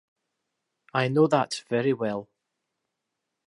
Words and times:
I 0.95 1.09
know 1.09 1.27
that 1.27 1.61
very 1.69 1.93
well. 1.93 2.27